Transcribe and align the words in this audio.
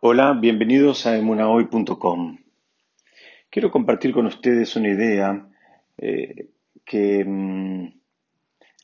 Hola, 0.00 0.32
bienvenidos 0.32 1.06
a 1.06 1.16
emunahoy.com. 1.16 2.38
Quiero 3.50 3.72
compartir 3.72 4.12
con 4.12 4.26
ustedes 4.26 4.76
una 4.76 4.90
idea 4.90 5.48
eh, 5.96 6.50
que 6.84 7.24
mm, 7.24 7.94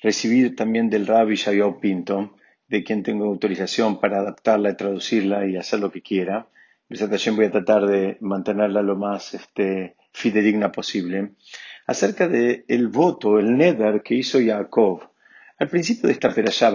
recibí 0.02 0.50
también 0.56 0.90
del 0.90 1.06
Rabbi 1.06 1.36
Shayob 1.36 1.78
Pinto, 1.78 2.34
de 2.66 2.82
quien 2.82 3.04
tengo 3.04 3.26
autorización 3.26 4.00
para 4.00 4.18
adaptarla 4.18 4.70
y 4.70 4.76
traducirla 4.76 5.46
y 5.46 5.56
hacer 5.56 5.78
lo 5.78 5.92
que 5.92 6.02
quiera. 6.02 6.48
También 6.88 7.36
voy 7.36 7.44
a 7.44 7.52
tratar 7.52 7.86
de 7.86 8.16
mantenerla 8.20 8.82
lo 8.82 8.96
más 8.96 9.34
este, 9.34 9.94
fidedigna 10.12 10.72
posible. 10.72 11.34
Acerca 11.86 12.26
del 12.26 12.64
el 12.66 12.88
voto, 12.88 13.38
el 13.38 13.56
neder 13.56 14.02
que 14.02 14.16
hizo 14.16 14.40
Jacob. 14.44 15.08
Al 15.60 15.68
principio 15.68 16.08
de 16.08 16.14
esta 16.14 16.34
perashá 16.34 16.72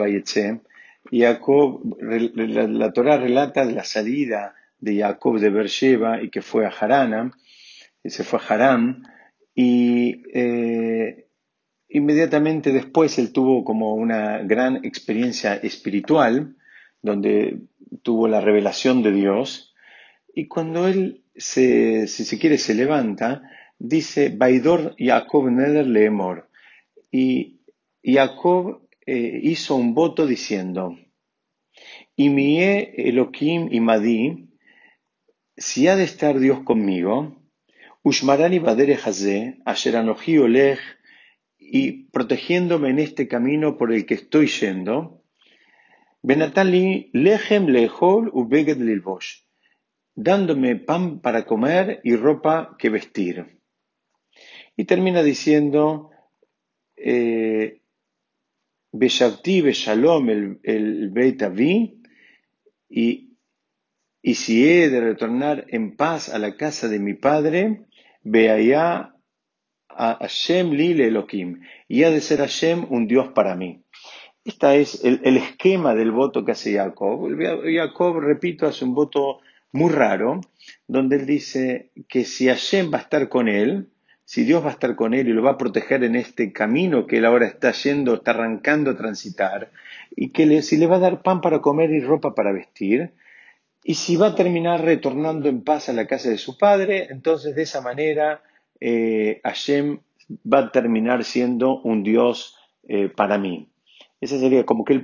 Bayetze, 1.11 1.25
Jacob, 1.25 1.97
la, 1.99 2.67
la 2.67 2.91
Torah 2.91 3.17
relata 3.17 3.63
la 3.65 3.83
salida 3.83 4.55
de 4.79 4.97
Jacob 4.97 5.39
de 5.39 5.49
Beersheba 5.49 6.21
y 6.21 6.29
que 6.29 6.41
fue 6.41 6.65
a 6.65 6.69
Harana, 6.69 7.31
y 8.03 8.09
se 8.09 8.23
fue 8.23 8.39
a 8.39 8.53
Harán, 8.53 9.03
y 9.53 10.23
eh, 10.33 11.27
inmediatamente 11.89 12.71
después 12.71 13.17
él 13.19 13.33
tuvo 13.33 13.63
como 13.63 13.95
una 13.95 14.39
gran 14.39 14.85
experiencia 14.85 15.55
espiritual, 15.55 16.55
donde 17.01 17.61
tuvo 18.03 18.27
la 18.27 18.41
revelación 18.41 19.03
de 19.03 19.11
Dios, 19.11 19.73
y 20.33 20.47
cuando 20.47 20.87
él, 20.87 21.23
se, 21.35 22.07
si 22.07 22.23
se 22.23 22.37
quiere, 22.37 22.57
se 22.57 22.75
levanta, 22.75 23.41
dice, 23.77 24.29
Baidor 24.29 24.95
Jacob 24.97 25.49
Neder 25.49 25.87
Leemor, 25.87 26.49
y 27.11 27.59
Jacob 28.03 28.88
eh, 29.11 29.39
hizo 29.41 29.75
un 29.75 29.95
voto 29.95 30.27
diciendo, 30.27 30.95
Imie 32.15 32.93
Elohim 32.95 33.69
Imadi, 33.71 34.49
si 35.57 35.87
ha 35.87 35.95
de 35.95 36.03
estar 36.03 36.37
Dios 36.37 36.59
conmigo, 36.63 37.41
Ushmarani 38.03 38.59
Badere 38.59 38.99
Hazé, 39.03 39.57
Asher 39.65 39.97
Anoji 39.97 40.37
Olech, 40.37 40.79
y 41.57 42.03
protegiéndome 42.11 42.91
en 42.91 42.99
este 42.99 43.27
camino 43.27 43.77
por 43.77 43.91
el 43.91 44.05
que 44.05 44.13
estoy 44.13 44.45
yendo, 44.45 45.23
Benatali 46.21 47.09
Lechem 47.13 47.65
Lehol 47.65 48.29
Ubeged 48.31 48.77
Lilbosh, 48.77 49.41
dándome 50.13 50.75
pan 50.75 51.19
para 51.19 51.47
comer 51.47 51.99
y 52.03 52.15
ropa 52.15 52.75
que 52.77 52.89
vestir. 52.89 53.59
Y 54.77 54.85
termina 54.85 55.23
diciendo, 55.23 56.11
eh, 56.95 57.81
Beshavti 58.91 59.61
Beshalom 59.61 60.29
el, 60.29 60.59
el 60.63 61.09
Beit 61.09 61.43
y, 62.89 63.37
y 64.21 64.35
si 64.35 64.67
he 64.67 64.89
de 64.89 65.01
retornar 65.01 65.65
en 65.69 65.95
paz 65.95 66.29
a 66.29 66.39
la 66.39 66.57
casa 66.57 66.87
de 66.87 66.99
mi 66.99 67.13
padre, 67.13 67.85
allá 68.33 69.15
a 69.89 70.17
Hashem 70.21 70.71
Lile 70.71 71.07
Elohim, 71.07 71.61
y 71.87 72.03
ha 72.03 72.09
de 72.09 72.21
ser 72.21 72.39
Hashem 72.39 72.85
un 72.89 73.07
Dios 73.07 73.29
para 73.29 73.55
mí. 73.55 73.83
Este 74.43 74.79
es 74.79 75.03
el, 75.03 75.21
el, 75.23 75.37
esquema 75.37 75.93
del 75.93 76.11
voto 76.11 76.43
que 76.43 76.53
hace 76.53 76.73
Jacob. 76.73 77.29
Jacob, 77.75 78.19
repito, 78.19 78.65
hace 78.65 78.85
un 78.85 78.95
voto 78.95 79.39
muy 79.71 79.91
raro, 79.91 80.41
donde 80.87 81.17
él 81.17 81.25
dice 81.25 81.91
que 82.07 82.25
si 82.25 82.47
Hashem 82.47 82.91
va 82.91 82.99
a 82.99 83.01
estar 83.01 83.29
con 83.29 83.47
él, 83.47 83.89
si 84.29 84.43
Dios 84.43 84.63
va 84.63 84.67
a 84.67 84.73
estar 84.73 84.95
con 84.95 85.15
él 85.15 85.27
y 85.27 85.33
lo 85.33 85.41
va 85.41 85.53
a 85.53 85.57
proteger 85.57 86.03
en 86.03 86.15
este 86.15 86.53
camino 86.53 87.07
que 87.07 87.17
él 87.17 87.25
ahora 87.25 87.47
está 87.47 87.71
yendo, 87.71 88.13
está 88.13 88.29
arrancando 88.29 88.91
a 88.91 88.95
transitar, 88.95 89.71
y 90.15 90.29
que 90.29 90.45
le, 90.45 90.61
si 90.61 90.77
le 90.77 90.85
va 90.85 90.97
a 90.97 90.99
dar 90.99 91.23
pan 91.23 91.41
para 91.41 91.61
comer 91.61 91.89
y 91.89 91.99
ropa 91.99 92.35
para 92.35 92.51
vestir, 92.51 93.13
y 93.83 93.95
si 93.95 94.17
va 94.17 94.27
a 94.27 94.35
terminar 94.35 94.85
retornando 94.85 95.49
en 95.49 95.63
paz 95.63 95.89
a 95.89 95.93
la 95.93 96.05
casa 96.05 96.29
de 96.29 96.37
su 96.37 96.59
padre, 96.59 97.07
entonces 97.09 97.55
de 97.55 97.63
esa 97.63 97.81
manera 97.81 98.43
eh, 98.79 99.41
Hashem 99.43 100.01
va 100.45 100.59
a 100.59 100.71
terminar 100.71 101.23
siendo 101.23 101.81
un 101.81 102.03
Dios 102.03 102.55
eh, 102.87 103.09
para 103.09 103.39
mí. 103.39 103.71
Ese 104.21 104.37
sería 104.37 104.63
como 104.63 104.85
que 104.85 105.03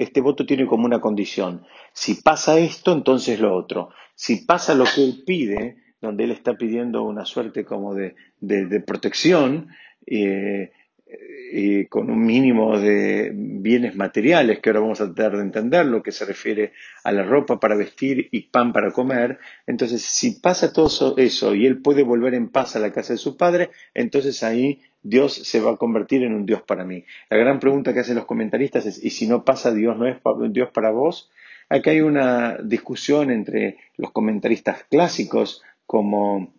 este 0.00 0.20
voto 0.20 0.44
tiene 0.44 0.66
como 0.66 0.84
una 0.84 1.00
condición. 1.00 1.64
Si 1.94 2.16
pasa 2.16 2.58
esto, 2.58 2.92
entonces 2.92 3.40
lo 3.40 3.56
otro. 3.56 3.88
Si 4.14 4.44
pasa 4.44 4.74
lo 4.74 4.84
que 4.84 5.02
él 5.02 5.22
pide, 5.24 5.85
donde 6.06 6.24
él 6.24 6.30
está 6.30 6.54
pidiendo 6.54 7.02
una 7.02 7.24
suerte 7.24 7.64
como 7.64 7.94
de, 7.94 8.14
de, 8.40 8.80
protección 8.80 9.68
eh, 10.06 10.72
eh, 11.08 11.86
con 11.88 12.10
un 12.10 12.26
mínimo 12.26 12.78
de 12.78 13.30
bienes 13.32 13.94
materiales, 13.94 14.58
que 14.58 14.70
ahora 14.70 14.80
vamos 14.80 15.00
a 15.00 15.14
tratar 15.14 15.36
de 15.36 15.44
entender, 15.44 15.86
lo 15.86 16.02
que 16.02 16.10
se 16.10 16.24
refiere 16.24 16.72
a 17.04 17.12
la 17.12 17.22
ropa 17.22 17.60
para 17.60 17.76
vestir 17.76 18.28
y 18.32 18.48
pan 18.48 18.72
para 18.72 18.90
comer. 18.90 19.38
Entonces, 19.66 20.02
si 20.02 20.40
pasa 20.40 20.72
todo 20.72 21.16
eso 21.16 21.54
y 21.54 21.66
él 21.66 21.80
puede 21.80 22.02
volver 22.02 22.34
en 22.34 22.48
paz 22.48 22.74
a 22.74 22.80
la 22.80 22.92
casa 22.92 23.12
de 23.12 23.18
su 23.18 23.36
padre, 23.36 23.70
entonces 23.94 24.42
ahí 24.42 24.82
Dios 25.02 25.34
se 25.34 25.60
va 25.60 25.72
a 25.72 25.76
convertir 25.76 26.24
en 26.24 26.34
un 26.34 26.46
Dios 26.46 26.62
para 26.62 26.84
mí. 26.84 27.04
La 27.30 27.36
gran 27.36 27.60
pregunta 27.60 27.94
que 27.94 28.00
hacen 28.00 28.16
los 28.16 28.26
comentaristas 28.26 28.86
es, 28.86 29.02
¿y 29.04 29.10
si 29.10 29.28
no 29.28 29.44
pasa 29.44 29.72
Dios 29.72 29.96
no 29.96 30.08
es 30.08 30.16
Dios 30.50 30.70
para 30.74 30.90
vos? 30.90 31.30
Aquí 31.68 31.90
hay 31.90 32.00
una 32.00 32.58
discusión 32.62 33.30
entre 33.30 33.76
los 33.96 34.10
comentaristas 34.10 34.84
clásicos 34.90 35.62
como 35.86 36.54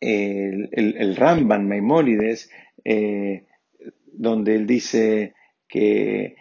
el, 0.00 1.16
Ramban 1.16 1.68
Maimónides, 1.68 2.50
eh, 2.84 3.46
donde 4.12 4.56
él 4.56 4.66
dice 4.66 5.34
que, 5.68 6.36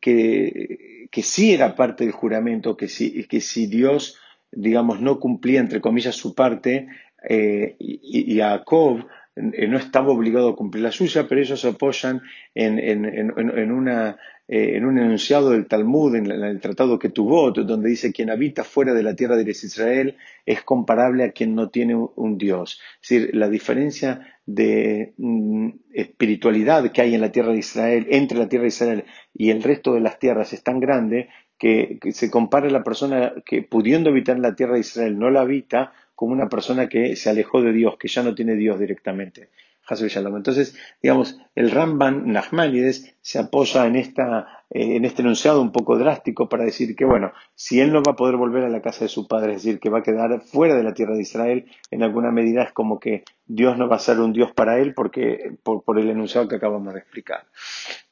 que, 0.00 1.08
que, 1.10 1.22
sí 1.22 1.54
era 1.54 1.74
parte 1.76 2.04
del 2.04 2.12
juramento, 2.12 2.76
que 2.76 2.88
si, 2.88 3.24
que 3.24 3.40
si 3.40 3.66
Dios, 3.66 4.18
digamos, 4.50 5.00
no 5.00 5.20
cumplía, 5.20 5.60
entre 5.60 5.80
comillas, 5.80 6.16
su 6.16 6.34
parte, 6.34 6.88
eh, 7.28 7.76
y, 7.78 8.34
y 8.34 8.38
Jacob 8.38 9.06
eh, 9.52 9.68
no 9.68 9.78
estaba 9.78 10.10
obligado 10.10 10.50
a 10.50 10.56
cumplir 10.56 10.82
la 10.82 10.92
suya, 10.92 11.26
pero 11.28 11.40
ellos 11.40 11.60
se 11.60 11.68
apoyan 11.68 12.22
en, 12.54 12.78
en, 12.78 13.04
en, 13.04 13.72
una, 13.72 14.16
eh, 14.50 14.76
en 14.76 14.86
un 14.86 14.98
enunciado 14.98 15.50
del 15.50 15.66
Talmud, 15.66 16.16
en, 16.16 16.30
el 16.30 16.60
tratado 16.60 16.98
tuvo, 16.98 17.50
donde 17.50 17.90
dice 17.90 18.12
quien 18.12 18.30
habita 18.30 18.64
fuera 18.64 18.94
de 18.94 19.02
la 19.02 19.14
tierra 19.14 19.36
de 19.36 19.50
Israel 19.50 20.16
es 20.46 20.62
comparable 20.62 21.24
a 21.24 21.32
quien 21.32 21.54
no 21.54 21.68
tiene 21.68 21.94
un 21.94 22.38
Dios. 22.38 22.80
Es 23.02 23.08
decir, 23.10 23.36
la 23.36 23.50
diferencia 23.50 24.26
de 24.46 25.12
mm, 25.18 25.68
espiritualidad 25.92 26.90
que 26.90 27.02
hay 27.02 27.14
en 27.14 27.20
la 27.20 27.30
tierra 27.30 27.52
de 27.52 27.58
Israel, 27.58 28.06
entre 28.08 28.38
la 28.38 28.48
tierra 28.48 28.62
de 28.62 28.68
Israel 28.68 29.04
y 29.34 29.50
el 29.50 29.62
resto 29.62 29.92
de 29.92 30.00
las 30.00 30.18
tierras 30.18 30.54
es 30.54 30.62
tan 30.62 30.80
grande 30.80 31.28
que, 31.58 31.98
se 32.12 32.30
compara 32.30 32.70
la 32.70 32.82
persona 32.82 33.34
que 33.44 33.62
pudiendo 33.62 34.08
habitar 34.08 34.36
en 34.36 34.42
la 34.42 34.54
tierra 34.54 34.74
de 34.74 34.80
Israel 34.80 35.18
no 35.18 35.28
la 35.28 35.42
habita 35.42 35.92
como 36.14 36.32
una 36.32 36.48
persona 36.48 36.88
que 36.88 37.16
se 37.16 37.28
alejó 37.28 37.60
de 37.60 37.72
Dios, 37.72 37.96
que 37.98 38.08
ya 38.08 38.22
no 38.22 38.34
tiene 38.34 38.54
Dios 38.54 38.80
directamente. 38.80 39.50
Entonces, 39.90 40.76
digamos, 41.02 41.38
el 41.54 41.70
Ramban 41.70 42.30
Nachmanides 42.30 43.16
se 43.20 43.38
apoya 43.38 43.86
en, 43.86 43.96
esta, 43.96 44.64
eh, 44.70 44.96
en 44.96 45.04
este 45.04 45.22
enunciado 45.22 45.62
un 45.62 45.72
poco 45.72 45.96
drástico 45.98 46.48
para 46.48 46.64
decir 46.64 46.94
que, 46.94 47.04
bueno, 47.04 47.32
si 47.54 47.80
él 47.80 47.92
no 47.92 48.02
va 48.02 48.12
a 48.12 48.16
poder 48.16 48.36
volver 48.36 48.64
a 48.64 48.68
la 48.68 48.82
casa 48.82 49.04
de 49.04 49.08
su 49.08 49.26
padre, 49.26 49.54
es 49.54 49.62
decir, 49.62 49.80
que 49.80 49.90
va 49.90 50.00
a 50.00 50.02
quedar 50.02 50.40
fuera 50.42 50.76
de 50.76 50.82
la 50.82 50.94
tierra 50.94 51.14
de 51.14 51.22
Israel, 51.22 51.66
en 51.90 52.02
alguna 52.02 52.30
medida 52.30 52.62
es 52.62 52.72
como 52.72 53.00
que 53.00 53.24
Dios 53.46 53.78
no 53.78 53.88
va 53.88 53.96
a 53.96 54.00
ser 54.00 54.20
un 54.20 54.32
Dios 54.32 54.52
para 54.52 54.78
él 54.78 54.92
porque, 54.94 55.52
por, 55.62 55.98
el 55.98 56.10
enunciado 56.10 56.48
que 56.48 56.56
acabamos 56.56 56.92
de 56.92 57.00
explicar. 57.00 57.46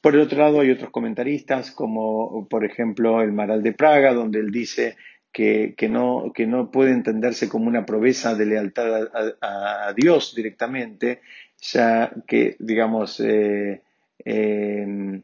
Por 0.01 0.15
el 0.15 0.23
otro 0.23 0.39
lado, 0.39 0.61
hay 0.61 0.71
otros 0.71 0.91
comentaristas, 0.91 1.71
como 1.71 2.49
por 2.49 2.65
ejemplo 2.65 3.21
el 3.23 3.33
Maral 3.33 3.63
de 3.63 3.73
Praga, 3.73 4.15
donde 4.15 4.41
él 4.41 4.51
dice 4.51 4.97
que, 5.33 5.75
que, 5.77 5.91
no, 5.91 6.33
que 6.35 6.47
no 6.47 6.71
puede 6.71 6.93
entenderse 6.93 7.49
como 7.49 7.67
una 7.67 7.85
promesa 7.85 8.35
de 8.35 8.47
lealtad 8.47 9.11
a 9.43 9.93
Dios 9.95 10.35
directamente, 10.35 11.21
ya 11.73 12.13
que, 12.27 12.57
digamos, 12.59 13.21
eh, 13.21 13.83
eh, 14.25 15.23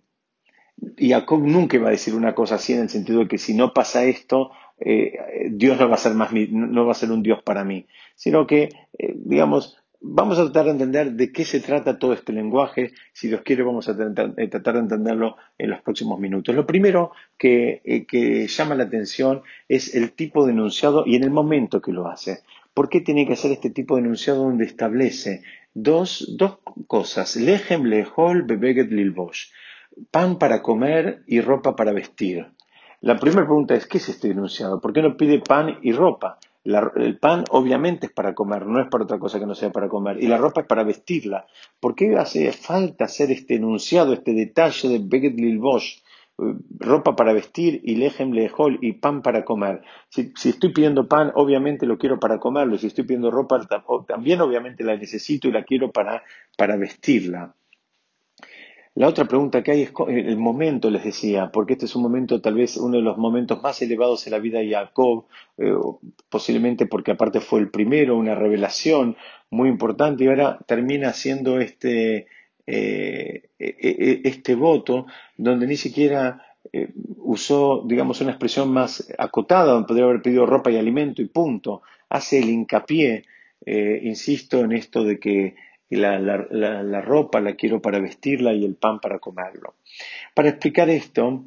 Jacob 0.98 1.40
nunca 1.40 1.78
va 1.78 1.88
a 1.88 1.92
decir 1.92 2.14
una 2.14 2.34
cosa 2.34 2.56
así 2.56 2.72
en 2.72 2.80
el 2.80 2.88
sentido 2.88 3.20
de 3.20 3.28
que 3.28 3.38
si 3.38 3.54
no 3.54 3.72
pasa 3.72 4.04
esto, 4.04 4.50
eh, 4.78 5.48
Dios 5.50 5.78
no 5.78 5.88
va 5.88 5.94
a 5.94 5.98
ser 5.98 6.14
más 6.14 6.30
no 6.32 6.86
va 6.86 6.92
a 6.92 6.96
ser 6.96 7.12
un 7.12 7.22
Dios 7.22 7.42
para 7.42 7.64
mí, 7.64 7.86
sino 8.16 8.46
que, 8.46 8.70
eh, 8.98 9.14
digamos, 9.14 9.78
vamos 10.00 10.38
a 10.38 10.44
tratar 10.44 10.64
de 10.64 10.70
entender 10.72 11.12
de 11.12 11.30
qué 11.30 11.44
se 11.44 11.60
trata 11.60 11.98
todo 11.98 12.12
este 12.12 12.32
lenguaje. 12.32 12.92
Si 13.12 13.28
Dios 13.28 13.42
quiere, 13.42 13.62
vamos 13.62 13.88
a 13.88 13.96
tratar 13.96 14.34
de 14.74 14.80
entenderlo 14.80 15.36
en 15.58 15.70
los 15.70 15.80
próximos 15.82 16.18
minutos. 16.18 16.54
Lo 16.54 16.66
primero 16.66 17.12
que, 17.38 18.04
que 18.08 18.48
llama 18.48 18.74
la 18.74 18.84
atención 18.84 19.42
es 19.68 19.94
el 19.94 20.12
tipo 20.12 20.44
de 20.44 20.52
enunciado 20.52 21.04
y 21.06 21.14
en 21.14 21.22
el 21.22 21.30
momento 21.30 21.80
que 21.80 21.92
lo 21.92 22.08
hace. 22.08 22.40
¿Por 22.74 22.88
qué 22.88 23.00
tiene 23.00 23.26
que 23.26 23.34
hacer 23.34 23.52
este 23.52 23.70
tipo 23.70 23.94
de 23.94 24.02
enunciado 24.02 24.44
donde 24.44 24.64
establece 24.64 25.42
dos, 25.74 26.36
dos 26.36 26.58
cosas? 26.86 27.36
Lehem 27.36 27.84
lehol 27.84 28.42
bebeget 28.42 28.90
lilbosh. 28.90 29.50
Pan 30.10 30.38
para 30.38 30.62
comer 30.62 31.22
y 31.26 31.40
ropa 31.40 31.76
para 31.76 31.92
vestir. 31.92 32.46
La 33.00 33.18
primera 33.18 33.44
pregunta 33.44 33.74
es, 33.74 33.86
¿qué 33.86 33.98
es 33.98 34.08
este 34.08 34.30
enunciado? 34.30 34.80
¿Por 34.80 34.92
qué 34.92 35.02
no 35.02 35.16
pide 35.16 35.40
pan 35.40 35.78
y 35.82 35.92
ropa? 35.92 36.38
El 36.64 37.18
pan 37.18 37.44
obviamente 37.50 38.06
es 38.06 38.12
para 38.12 38.34
comer, 38.34 38.66
no 38.66 38.80
es 38.80 38.88
para 38.88 39.04
otra 39.04 39.18
cosa 39.18 39.40
que 39.40 39.46
no 39.46 39.54
sea 39.56 39.72
para 39.72 39.88
comer. 39.88 40.22
Y 40.22 40.28
la 40.28 40.36
ropa 40.36 40.60
es 40.60 40.66
para 40.68 40.84
vestirla. 40.84 41.46
¿Por 41.80 41.96
qué 41.96 42.16
hace 42.16 42.52
falta 42.52 43.06
hacer 43.06 43.32
este 43.32 43.56
enunciado, 43.56 44.12
este 44.12 44.32
detalle 44.32 44.88
de 44.88 45.00
Beget 45.02 45.34
Lilbosh? 45.34 46.01
Ropa 46.78 47.14
para 47.14 47.32
vestir 47.32 47.80
y 47.84 47.96
lejem 47.96 48.32
lejol 48.32 48.78
y 48.80 48.92
pan 48.94 49.22
para 49.22 49.44
comer. 49.44 49.82
Si, 50.08 50.32
estoy 50.44 50.72
pidiendo 50.72 51.08
pan, 51.08 51.32
obviamente 51.34 51.86
lo 51.86 51.98
quiero 51.98 52.18
para 52.18 52.38
comerlo. 52.38 52.78
Si 52.78 52.86
estoy 52.86 53.04
pidiendo 53.04 53.30
ropa, 53.30 53.60
también 54.06 54.40
obviamente 54.40 54.84
la 54.84 54.96
necesito 54.96 55.48
y 55.48 55.52
la 55.52 55.64
quiero 55.64 55.92
para, 55.92 56.22
para 56.56 56.76
vestirla. 56.76 57.54
La 58.94 59.08
otra 59.08 59.24
pregunta 59.24 59.62
que 59.62 59.70
hay 59.70 59.82
es 59.82 59.92
el 60.06 60.36
momento, 60.36 60.90
les 60.90 61.02
decía, 61.02 61.50
porque 61.50 61.72
este 61.72 61.86
es 61.86 61.96
un 61.96 62.02
momento, 62.02 62.42
tal 62.42 62.54
vez 62.54 62.76
uno 62.76 62.98
de 62.98 63.02
los 63.02 63.16
momentos 63.16 63.62
más 63.62 63.80
elevados 63.80 64.26
en 64.26 64.32
la 64.32 64.38
vida 64.38 64.58
de 64.58 64.70
Jacob, 64.70 65.24
eh, 65.56 65.72
posiblemente 66.28 66.84
porque 66.84 67.12
aparte 67.12 67.40
fue 67.40 67.60
el 67.60 67.70
primero, 67.70 68.18
una 68.18 68.34
revelación 68.34 69.16
muy 69.48 69.70
importante, 69.70 70.24
y 70.24 70.28
ahora 70.28 70.58
termina 70.66 71.14
siendo 71.14 71.58
este, 71.58 72.26
eh, 72.66 73.50
e, 73.58 73.66
e, 73.66 73.88
e, 73.88 74.20
este 74.24 74.54
voto 74.54 75.06
donde 75.36 75.66
ni 75.66 75.76
siquiera 75.76 76.44
eh, 76.72 76.88
usó, 77.18 77.84
digamos, 77.86 78.20
una 78.20 78.30
expresión 78.30 78.72
más 78.72 79.12
acotada, 79.18 79.72
donde 79.72 79.88
podría 79.88 80.04
haber 80.04 80.22
pedido 80.22 80.46
ropa 80.46 80.70
y 80.70 80.76
alimento 80.76 81.22
y 81.22 81.26
punto. 81.26 81.82
Hace 82.08 82.38
el 82.38 82.50
hincapié, 82.50 83.24
insisto, 83.64 84.60
en 84.60 84.72
esto 84.72 85.04
de 85.04 85.18
que 85.18 85.54
la, 85.88 86.18
la, 86.18 87.00
ropa 87.00 87.40
la 87.40 87.54
quiero 87.54 87.80
para 87.80 88.00
vestirla 88.00 88.52
y 88.52 88.64
el 88.64 88.76
pan 88.76 89.00
para 89.00 89.18
comerlo. 89.18 89.74
Para 90.34 90.50
explicar 90.50 90.90
esto, 90.90 91.44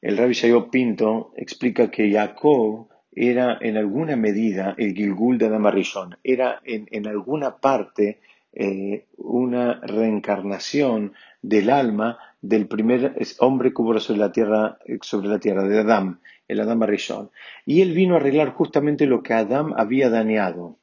el 0.00 0.16
rabbi 0.16 0.34
Shayob 0.34 0.70
Pinto 0.70 1.32
explica 1.36 1.90
que 1.90 2.10
Jacob 2.10 2.88
era 3.14 3.58
en 3.60 3.76
alguna 3.76 4.16
medida 4.16 4.74
el 4.76 4.94
Gilgul 4.94 5.38
de 5.38 5.46
Adamarishon, 5.46 6.18
era 6.24 6.60
en, 6.64 7.06
alguna 7.06 7.56
parte 7.56 8.20
eh, 8.54 9.06
una 9.16 9.80
reencarnación 9.80 11.12
del 11.42 11.70
alma 11.70 12.18
del 12.40 12.66
primer 12.66 13.16
hombre 13.38 13.72
que 13.74 13.82
hubo 13.82 13.98
sobre 14.00 14.20
la 14.20 14.32
tierra, 14.32 14.78
sobre 15.02 15.28
la 15.28 15.38
tierra 15.38 15.64
de 15.64 15.80
Adam, 15.80 16.20
el 16.48 16.60
Adam 16.60 16.82
Arishon. 16.82 17.30
Y 17.66 17.82
él 17.82 17.92
vino 17.92 18.14
a 18.14 18.18
arreglar 18.18 18.50
justamente 18.50 19.06
lo 19.06 19.22
que 19.22 19.34
Adam 19.34 19.74
había 19.76 20.10
dañado 20.10 20.78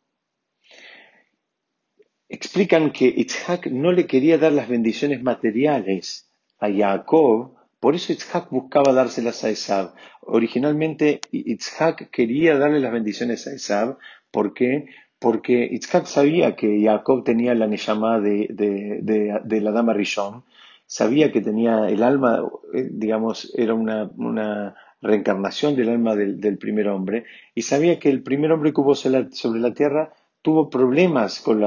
explican 2.32 2.92
que 2.92 3.08
Itzhak 3.08 3.68
no 3.68 3.92
le 3.92 4.08
quería 4.08 4.38
dar 4.38 4.54
las 4.54 4.70
bendiciones 4.70 5.22
materiales 5.22 6.32
a 6.60 6.72
Jacob, 6.72 7.56
por 7.82 7.94
eso 7.94 8.14
Itzhak 8.14 8.50
buscaba 8.50 8.94
dárselas 8.94 9.44
a 9.44 9.50
Esab. 9.50 9.94
Originalmente 10.22 11.20
Itzhak 11.32 12.10
quería 12.10 12.58
darle 12.58 12.80
las 12.80 12.94
bendiciones 12.94 13.48
a 13.48 13.54
Esab, 13.54 13.98
¿por 14.32 14.54
qué? 14.54 14.86
Porque 15.22 15.70
Itzhak 15.72 16.06
sabía 16.08 16.56
que 16.56 16.82
Jacob 16.84 17.24
tenía 17.24 17.54
la 17.54 17.68
Neshama 17.68 18.20
de, 18.20 18.48
de, 18.50 19.62
la 19.62 19.72
dama 19.72 19.94
Rishon, 19.94 20.44
sabía 20.88 21.32
que 21.32 21.42
tenía 21.42 21.88
el 21.90 22.02
alma, 22.02 22.44
eh, 22.74 22.90
digamos, 22.92 23.54
era 23.56 23.74
una, 23.76 24.76
reencarnación 25.04 25.76
del 25.76 25.90
alma 25.90 26.16
del, 26.16 26.42
del, 26.42 26.58
primer 26.58 26.88
hombre, 26.88 27.26
y 27.56 27.62
sabía 27.62 28.00
que 28.00 28.10
el 28.10 28.22
primer 28.24 28.52
hombre 28.52 28.74
que 28.74 28.82
hubo 28.82 28.96
sobre 28.96 29.60
la 29.60 29.74
tierra 29.74 30.14
tuvo 30.42 30.70
problemas 30.70 31.40
con, 31.40 31.64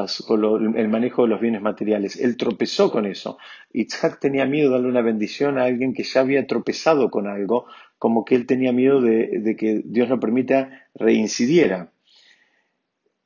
el 0.77 0.89
manejo 0.89 1.23
de 1.23 1.29
los 1.29 1.41
bienes 1.41 1.63
materiales. 1.63 2.17
Él 2.17 2.37
tropezó 2.37 2.91
con 2.91 3.07
eso. 3.07 3.39
Itzhak 3.73 4.19
tenía 4.19 4.47
miedo 4.47 4.69
de 4.69 4.75
darle 4.75 4.89
una 4.89 5.03
bendición 5.03 5.59
a 5.59 5.65
alguien 5.65 5.95
que 5.95 6.03
ya 6.03 6.21
había 6.21 6.47
tropezado 6.47 7.11
con 7.11 7.29
algo, 7.29 7.67
como 7.99 8.25
que 8.25 8.35
él 8.35 8.47
tenía 8.47 8.73
miedo 8.73 9.01
de, 9.01 9.55
que 9.59 9.83
Dios 9.85 10.09
lo 10.09 10.19
permita 10.19 10.89
reincidiera. 10.95 11.93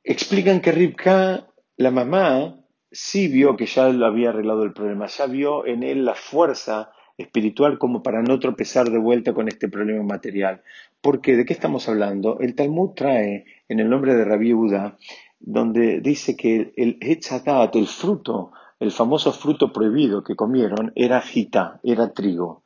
Explican 0.09 0.59
que 0.59 0.71
Ribka, 0.71 1.45
la 1.77 1.91
mamá, 1.91 2.65
sí 2.91 3.27
vio 3.27 3.55
que 3.55 3.67
ya 3.67 3.89
lo 3.89 4.07
había 4.07 4.29
arreglado 4.29 4.63
el 4.63 4.73
problema, 4.73 5.05
ya 5.05 5.27
vio 5.27 5.67
en 5.67 5.83
él 5.83 6.03
la 6.03 6.15
fuerza 6.15 6.89
espiritual 7.15 7.77
como 7.77 8.01
para 8.01 8.23
no 8.23 8.39
tropezar 8.39 8.89
de 8.89 8.97
vuelta 8.97 9.35
con 9.35 9.47
este 9.47 9.69
problema 9.69 10.01
material. 10.01 10.63
Porque, 10.99 11.37
¿de 11.37 11.45
qué 11.45 11.53
estamos 11.53 11.87
hablando? 11.87 12.39
El 12.39 12.55
Talmud 12.55 12.95
trae, 12.95 13.45
en 13.67 13.79
el 13.79 13.87
nombre 13.87 14.15
de 14.15 14.25
Rabbi 14.25 14.51
Uda, 14.51 14.97
donde 15.39 15.99
dice 15.99 16.35
que 16.35 16.73
el 16.75 16.97
Etzadat, 17.01 17.75
el 17.75 17.85
fruto, 17.85 18.51
el 18.79 18.89
famoso 18.89 19.31
fruto 19.31 19.71
prohibido 19.71 20.23
que 20.23 20.35
comieron, 20.35 20.91
era 20.95 21.21
jita, 21.21 21.79
era 21.83 22.13
trigo. 22.13 22.63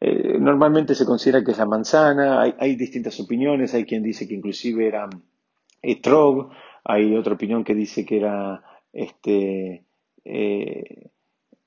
Eh, 0.00 0.36
normalmente 0.40 0.96
se 0.96 1.06
considera 1.06 1.44
que 1.44 1.52
es 1.52 1.58
la 1.58 1.66
manzana, 1.66 2.40
hay, 2.40 2.74
distintas 2.74 3.20
opiniones, 3.20 3.72
hay 3.72 3.84
quien 3.84 4.02
dice 4.02 4.26
que 4.26 4.34
inclusive 4.34 4.88
era 4.88 5.08
etrog, 5.82 6.50
hay 6.84 7.14
otra 7.14 7.34
opinión 7.34 7.64
que 7.64 7.74
dice 7.74 8.04
que 8.04 8.16
era 8.18 8.62
este, 8.92 9.84
eh, 10.24 11.08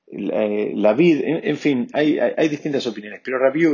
la, 0.07 0.94
vid, 0.94 1.21
en, 1.23 1.57
fin, 1.57 1.88
hay, 1.94 2.50
distintas 2.50 2.85
opiniones, 2.88 3.21
pero 3.23 3.39
Rabbi 3.39 3.65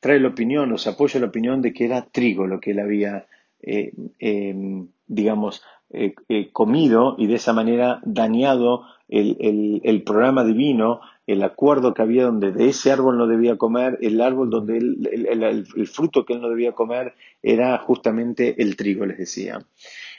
trae 0.00 0.20
la 0.20 0.28
opinión, 0.28 0.72
o 0.72 0.78
se 0.78 0.90
apoya 0.90 1.20
la 1.20 1.26
opinión 1.26 1.62
de 1.62 1.72
que 1.72 1.84
era 1.84 2.02
trigo 2.02 2.46
lo 2.46 2.60
que 2.60 2.72
él 2.72 2.80
había, 2.80 3.26
eh, 3.62 3.92
em, 4.18 4.88
digamos, 5.06 5.62
eh, 5.90 6.14
eh, 6.28 6.50
comido 6.52 7.14
y 7.16 7.28
de 7.28 7.36
esa 7.36 7.52
manera 7.52 8.00
dañado 8.04 8.82
el, 9.08 10.02
programa 10.04 10.42
divino, 10.42 11.00
el 11.28 11.44
acuerdo 11.44 11.94
que 11.94 12.02
había 12.02 12.24
donde 12.24 12.50
de 12.50 12.68
ese 12.68 12.90
árbol 12.90 13.16
no 13.16 13.28
debía 13.28 13.56
comer, 13.56 13.96
el 14.02 14.20
árbol 14.20 14.50
donde 14.50 14.78
el, 14.78 15.66
fruto 15.86 16.26
que 16.26 16.34
él 16.34 16.40
no 16.40 16.48
debía 16.48 16.72
comer 16.72 17.14
era 17.40 17.78
justamente 17.78 18.60
el 18.60 18.74
trigo, 18.74 19.06
les 19.06 19.18
decía. 19.18 19.60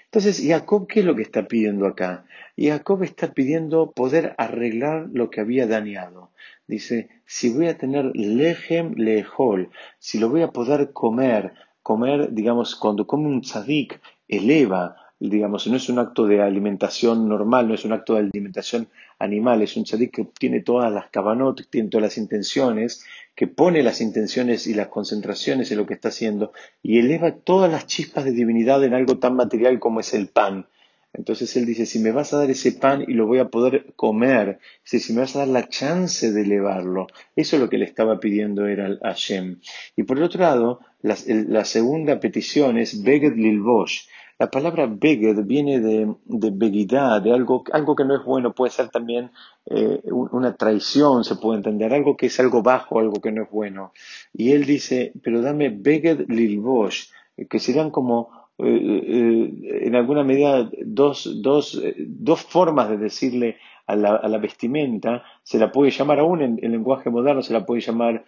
Entonces, 0.09 0.42
Jacob, 0.42 0.88
¿qué 0.88 1.01
es 1.01 1.06
lo 1.06 1.15
que 1.15 1.21
está 1.21 1.50
pidiendo 1.50 1.86
acá? 1.86 2.25
Jacob 2.57 3.04
está 3.04 3.33
pidiendo 3.33 3.92
poder 3.92 4.36
arreglar 4.38 5.09
lo 5.12 5.30
que 5.30 5.42
había 5.42 5.68
dañado. 5.68 6.31
Dice, 6.65 7.09
si 7.25 7.50
voy 7.50 7.68
a 7.68 7.77
tener 7.77 8.15
lejem 8.15 8.94
lejol, 8.95 9.69
si 10.00 10.18
lo 10.18 10.30
voy 10.30 10.44
a 10.44 10.51
poder 10.51 10.94
comer, 10.94 11.54
comer, 11.83 12.31
digamos, 12.31 12.77
cuando 12.77 13.06
come 13.06 13.27
un 13.27 13.42
tzadik, 13.42 14.00
eleva, 14.30 14.95
digamos, 15.19 15.67
no 15.67 15.77
es 15.77 15.89
un 15.89 15.99
acto 15.99 16.27
de 16.27 16.41
alimentación 16.41 17.27
normal, 17.27 17.67
no 17.67 17.73
es 17.73 17.85
un 17.85 17.93
acto 17.93 18.13
de 18.13 18.19
alimentación 18.19 18.87
animal, 19.19 19.61
es 19.61 19.75
un 19.75 19.83
tzadik 19.83 20.15
que 20.15 20.25
tiene 20.25 20.61
todas 20.61 20.91
las 20.91 21.09
cabanot, 21.09 21.67
tiene 21.69 21.89
todas 21.89 22.03
las 22.03 22.17
intenciones, 22.17 23.03
que 23.35 23.47
pone 23.47 23.83
las 23.83 24.01
intenciones 24.01 24.67
y 24.67 24.73
las 24.73 24.87
concentraciones 24.87 25.71
en 25.71 25.77
lo 25.77 25.85
que 25.85 25.93
está 25.95 26.09
haciendo 26.09 26.53
y 26.81 26.99
eleva 26.99 27.35
todas 27.35 27.71
las 27.71 27.87
chispas 27.87 28.25
de 28.25 28.31
divinidad 28.31 28.83
en 28.83 28.93
algo 28.93 29.17
tan 29.19 29.35
material 29.35 29.79
como 29.79 29.99
es 29.99 30.13
el 30.13 30.27
pan. 30.27 30.67
Entonces 31.13 31.55
él 31.57 31.65
dice, 31.65 31.85
si 31.85 31.99
me 31.99 32.11
vas 32.11 32.33
a 32.33 32.37
dar 32.37 32.51
ese 32.51 32.73
pan 32.73 33.03
y 33.07 33.13
lo 33.13 33.25
voy 33.25 33.39
a 33.39 33.47
poder 33.49 33.93
comer, 33.95 34.59
si 34.83 35.13
me 35.13 35.21
vas 35.21 35.35
a 35.35 35.39
dar 35.39 35.47
la 35.47 35.67
chance 35.67 36.31
de 36.31 36.41
elevarlo, 36.41 37.07
eso 37.35 37.55
es 37.55 37.61
lo 37.61 37.69
que 37.69 37.79
le 37.79 37.85
estaba 37.85 38.19
pidiendo 38.19 38.67
era 38.67 38.87
a 39.01 39.09
Hashem. 39.09 39.59
Y 39.95 40.03
por 40.03 40.17
el 40.17 40.23
otro 40.23 40.41
lado, 40.41 40.79
la, 41.01 41.65
segunda 41.65 42.19
petición 42.19 42.77
es 42.77 43.03
Beged 43.03 43.35
Lilbosh, 43.35 44.07
la 44.39 44.51
palabra 44.51 44.86
beged 44.86 45.44
viene 45.46 45.79
de, 45.79 46.13
de 46.25 46.51
de 46.51 47.34
algo, 47.34 47.63
algo 47.72 47.96
que 47.96 48.06
no 48.06 48.15
es 48.15 48.24
bueno, 48.24 48.53
puede 48.53 48.72
ser 48.72 48.89
también 48.89 49.32
eh, 49.65 50.00
una 50.12 50.56
traición, 50.56 51.24
se 51.24 51.36
puede 51.36 51.58
entender, 51.58 51.91
algo 51.91 52.15
que 52.15 52.27
es 52.27 52.39
algo 52.39 52.62
bajo, 52.62 53.00
algo 53.00 53.20
que 53.20 53.32
no 53.32 53.44
es 53.44 53.50
bueno. 53.50 53.94
Y 54.34 54.51
él 54.51 54.65
dice, 54.65 55.12
pero 55.24 55.41
dame 55.41 55.70
beged 55.70 56.29
lilbosh, 56.29 57.08
que 57.50 57.60
serían 57.60 57.89
como 57.89 58.29
eh, 58.60 58.65
eh, 58.67 59.79
en 59.88 59.96
alguna 59.96 60.24
medida 60.24 60.70
dos, 60.86 61.41
dos, 61.41 61.82
dos 61.98 62.41
formas 62.41 62.89
de 62.89 62.98
decirle 62.98 63.58
a 63.88 63.96
la, 63.96 64.15
a 64.17 64.27
la, 64.27 64.38
vestimenta, 64.38 65.24
se 65.41 65.58
la 65.58 65.72
puede 65.72 65.91
llamar 65.91 66.20
aún 66.20 66.41
en, 66.41 66.60
el 66.62 66.74
lenguaje 66.74 67.10
moderno, 67.10 67.41
se 67.41 67.53
la 67.53 67.65
puede 67.65 67.82
llamar 67.82 68.24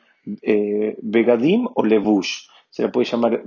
begadim 1.01 1.67
o 1.73 1.83
levush 1.83 2.47
se 2.69 2.83
la 2.83 2.91
puede 2.91 3.07
llamar, 3.07 3.43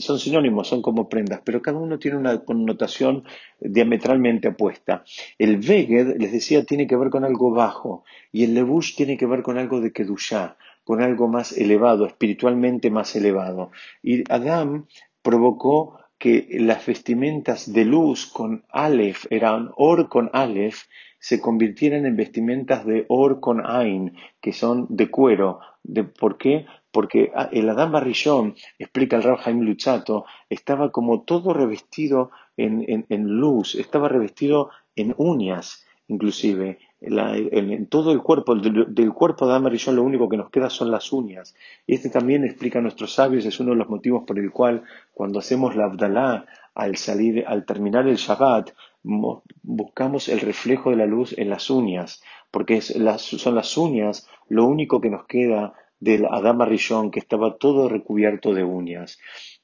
son 0.00 0.18
sinónimos, 0.18 0.68
son 0.68 0.82
como 0.82 1.08
prendas, 1.08 1.40
pero 1.44 1.62
cada 1.62 1.78
uno 1.78 1.98
tiene 1.98 2.16
una 2.16 2.38
connotación 2.44 3.24
diametralmente 3.60 4.48
opuesta. 4.48 5.04
El 5.38 5.58
Veged, 5.58 6.16
les 6.18 6.32
decía, 6.32 6.64
tiene 6.64 6.86
que 6.86 6.96
ver 6.96 7.10
con 7.10 7.24
algo 7.24 7.52
bajo, 7.52 8.04
y 8.32 8.44
el 8.44 8.54
Levush 8.54 8.96
tiene 8.96 9.16
que 9.16 9.26
ver 9.26 9.42
con 9.42 9.58
algo 9.58 9.80
de 9.80 9.92
Kedushá, 9.92 10.56
con 10.84 11.02
algo 11.02 11.28
más 11.28 11.52
elevado, 11.52 12.06
espiritualmente 12.06 12.90
más 12.90 13.14
elevado. 13.14 13.70
Y 14.02 14.24
Adam 14.32 14.86
provocó 15.22 15.98
que 16.18 16.46
las 16.60 16.86
vestimentas 16.86 17.72
de 17.72 17.84
luz 17.84 18.26
con 18.26 18.64
Aleph, 18.70 19.26
eran 19.30 19.70
Or 19.76 20.08
con 20.08 20.30
Aleph, 20.32 20.82
se 21.18 21.40
convirtieran 21.40 22.06
en 22.06 22.16
vestimentas 22.16 22.84
de 22.84 23.06
Or 23.08 23.40
con 23.40 23.64
Ain, 23.64 24.16
que 24.40 24.52
son 24.52 24.86
de 24.88 25.08
cuero. 25.08 25.60
De, 25.84 26.04
¿Por 26.04 26.38
qué? 26.38 26.66
Porque 26.92 27.32
ah, 27.34 27.48
el 27.50 27.68
Adán 27.68 27.90
Barrillón, 27.90 28.54
explica 28.78 29.16
el 29.16 29.22
Rab 29.22 29.38
Jaime 29.38 29.64
Luchato, 29.64 30.26
estaba 30.48 30.92
como 30.92 31.22
todo 31.22 31.52
revestido 31.52 32.30
en, 32.56 33.04
luz, 33.26 33.74
estaba 33.74 34.08
revestido 34.08 34.70
en 34.94 35.14
uñas, 35.16 35.84
inclusive. 36.06 36.78
en, 37.00 37.86
todo 37.86 38.12
el 38.12 38.20
cuerpo, 38.22 38.54
del, 38.54 39.12
cuerpo 39.12 39.46
de 39.46 39.52
Adán 39.52 39.64
Barrillón 39.64 39.96
lo 39.96 40.04
único 40.04 40.28
que 40.28 40.36
nos 40.36 40.50
queda 40.50 40.70
son 40.70 40.90
las 40.90 41.12
uñas. 41.12 41.54
Y 41.86 41.94
este 41.94 42.10
también 42.10 42.44
explica 42.44 42.78
a 42.78 42.82
nuestros 42.82 43.14
sabios, 43.14 43.46
es 43.46 43.58
uno 43.58 43.70
de 43.70 43.78
los 43.78 43.88
motivos 43.88 44.24
por 44.26 44.38
el 44.38 44.52
cual 44.52 44.82
cuando 45.12 45.38
hacemos 45.38 45.74
la 45.74 45.86
Abdalá, 45.86 46.46
al 46.74 46.96
salir, 46.96 47.44
al 47.46 47.64
terminar 47.64 48.06
el 48.06 48.16
Shabbat, 48.16 48.70
buscamos 49.02 50.28
el 50.28 50.40
reflejo 50.40 50.90
de 50.90 50.96
la 50.96 51.06
luz 51.06 51.34
en 51.36 51.50
las 51.50 51.70
uñas, 51.70 52.22
porque 52.50 52.80
son 52.80 53.54
las 53.54 53.76
uñas 53.76 54.28
lo 54.48 54.66
único 54.66 55.00
que 55.00 55.10
nos 55.10 55.26
queda 55.26 55.74
del 56.02 56.26
Adama 56.26 56.66
Rishon, 56.66 57.12
que 57.12 57.20
estaba 57.20 57.58
todo 57.58 57.88
recubierto 57.88 58.52
de 58.52 58.64
uñas. 58.64 59.20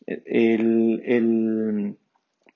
El, 0.06 1.02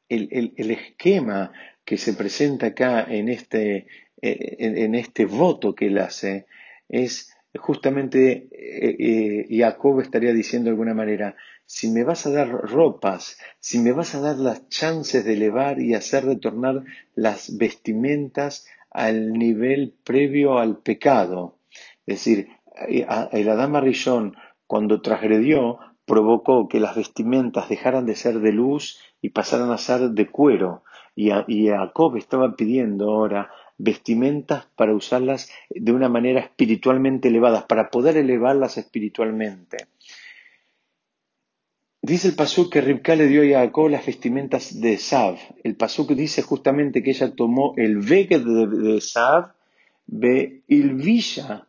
el, 0.09 0.71
esquema 0.71 1.53
que 1.85 1.99
se 1.99 2.15
presenta 2.15 2.69
acá 2.69 3.05
en 3.09 3.29
este, 3.29 3.89
en, 4.21 4.95
este 4.95 5.25
voto 5.27 5.75
que 5.75 5.87
él 5.87 5.99
hace 5.99 6.47
es 6.89 7.35
justamente 7.59 8.49
eh, 8.53 8.97
eh, 8.99 9.47
Jacob 9.51 10.01
estaría 10.01 10.33
diciendo 10.33 10.67
de 10.67 10.75
alguna 10.75 10.95
manera, 10.95 11.35
si 11.67 11.91
me 11.91 12.05
vas 12.05 12.25
a 12.27 12.31
dar 12.31 12.49
ropas, 12.49 13.37
si 13.59 13.81
me 13.81 13.91
vas 13.91 14.15
a 14.15 14.21
dar 14.21 14.37
las 14.37 14.69
chances 14.69 15.25
de 15.25 15.33
elevar 15.33 15.81
y 15.81 15.95
hacer 15.95 16.25
retornar 16.25 16.85
las 17.17 17.59
vestimentas 17.59 18.65
al 18.93 19.33
nivel 19.33 19.93
previo 20.05 20.59
al 20.59 20.79
pecado. 20.79 21.59
Es 22.07 22.25
decir, 22.25 22.49
el 22.75 23.49
Adán 23.49 23.81
Rishon, 23.83 24.37
cuando 24.67 25.03
transgredió, 25.03 25.79
provocó 26.05 26.69
que 26.69 26.81
las 26.81 26.97
vestimentas 26.97 27.69
dejaran 27.69 28.07
de 28.07 28.17
ser 28.17 28.41
de 28.41 28.53
luz 28.53 28.99
y 29.21 29.31
pasaran 29.31 29.71
a 29.71 29.79
ser 29.79 30.11
de 30.11 30.31
cuero. 30.31 30.83
Y, 31.15 31.31
y 31.49 31.69
Jacob 31.69 32.17
estaba 32.17 32.57
pidiendo 32.57 33.11
ahora 33.11 33.51
vestimentas 33.79 34.67
para 34.77 34.95
usarlas 34.95 35.51
de 35.71 35.93
una 35.93 36.09
manera 36.09 36.41
espiritualmente 36.41 37.29
elevadas, 37.29 37.65
para 37.65 37.91
poder 37.91 38.17
elevarlas 38.17 38.79
espiritualmente. 38.79 39.89
Dice 42.05 42.29
el 42.29 42.35
pasuk 42.35 42.73
que 42.73 42.81
Ribka 42.81 43.15
le 43.15 43.29
dio 43.29 43.43
a 43.43 43.61
Jacob 43.61 43.89
las 43.89 44.05
vestimentas 44.05 44.81
de 44.81 44.99
Sav. 44.99 45.39
El 45.63 45.77
pasuk 45.77 46.11
dice 46.13 46.43
justamente 46.43 47.01
que 47.01 47.11
ella 47.11 47.35
tomó 47.35 47.75
el 47.77 47.99
vegue 47.99 48.41
de, 48.41 49.01
Sav, 49.01 49.53
de 50.07 50.63
Ilvisha, 50.67 51.69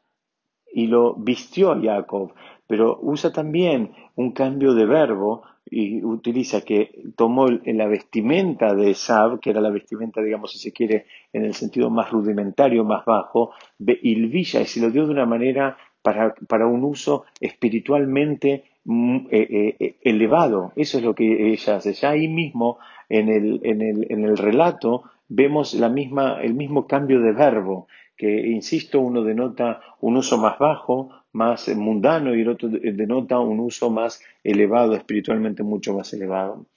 y 0.74 0.88
lo 0.88 1.14
vistió 1.14 1.72
a 1.72 1.80
Jacob. 1.82 2.34
Pero 2.68 3.00
usa 3.02 3.32
también 3.32 3.92
un 4.16 4.32
cambio 4.32 4.74
de 4.74 4.86
verbo 4.86 5.44
y 5.70 6.04
utiliza 6.04 6.62
que 6.62 7.04
tomó 7.16 7.48
la 7.48 7.88
vestimenta 7.88 8.76
de 8.76 8.94
Sab, 8.94 9.40
que 9.40 9.50
era 9.50 9.62
la 9.62 9.70
vestimenta, 9.70 10.22
digamos, 10.22 10.52
si 10.52 10.60
se 10.60 10.72
quiere, 10.72 11.06
en 11.32 11.46
el 11.46 11.54
sentido 11.54 11.90
más 11.90 12.12
rudimentario, 12.12 12.84
más 12.84 13.06
bajo, 13.06 13.52
de 13.80 13.98
Ilvilla, 14.02 14.62
y 14.62 14.66
se 14.66 14.82
lo 14.82 14.92
dio 14.92 15.06
de 15.06 15.12
una 15.12 15.26
manera 15.26 15.78
para, 16.02 16.36
para 16.48 16.68
un 16.68 16.84
uso 16.84 17.26
espiritualmente 17.40 18.66
mm, 18.84 19.18
eh, 19.32 19.48
eh, 19.50 19.76
eh, 19.80 19.96
elevado. 20.04 20.74
Eso 20.76 20.98
es 20.98 21.04
lo 21.04 21.16
que 21.16 21.54
ella 21.54 21.78
hace. 21.78 21.94
Ya 21.94 22.12
ahí 22.12 22.28
mismo, 22.28 22.78
en 23.10 23.30
el, 23.30 23.62
en 23.64 23.82
el, 23.82 24.08
en 24.12 24.26
el 24.26 24.38
relato, 24.38 25.04
vemos 25.28 25.74
la 25.74 25.90
misma, 25.90 26.40
el 26.42 26.54
mismo 26.54 26.86
cambio 26.86 27.22
de 27.22 27.32
verbo, 27.32 27.88
que, 28.16 28.48
insisto, 28.48 29.00
uno 29.00 29.24
denota 29.24 29.82
un 30.02 30.18
uso 30.18 30.38
más 30.38 30.58
bajo, 30.60 31.10
más 31.32 31.68
mundano 31.76 32.36
y 32.36 32.42
el 32.42 32.50
otro 32.50 32.70
denota 32.70 33.40
un 33.40 33.60
uso 33.60 33.90
más 33.90 34.22
elevado, 34.44 34.96
espiritualmente 34.96 35.64
mucho 35.64 35.94
más 35.94 36.14
elevado. 36.14 36.68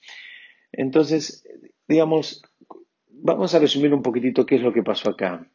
Entonces, 0.71 1.47
digamos, 1.87 2.43
vamos 3.09 3.53
a 3.53 3.59
resumir 3.59 3.93
un 3.93 4.01
poquitito 4.01 4.45
qué 4.45 4.55
es 4.55 4.61
lo 4.61 4.73
que 4.73 4.83
pasó 4.83 5.11
acá. 5.11 5.47